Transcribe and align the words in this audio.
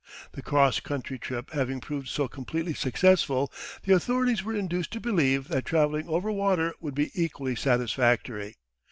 The 0.31 0.41
cross 0.41 0.79
country 0.79 1.19
trip 1.19 1.51
having 1.51 1.79
proved 1.79 2.07
so 2.07 2.27
completely 2.27 2.73
successful 2.73 3.53
the 3.83 3.93
authorities 3.93 4.43
were 4.43 4.55
induced 4.55 4.89
to 4.93 4.99
believe 4.99 5.47
that 5.49 5.63
travelling 5.65 6.09
over 6.09 6.31
water 6.31 6.73
would 6.79 6.95
be 6.95 7.11
equally 7.13 7.55
satisfactory. 7.55 8.55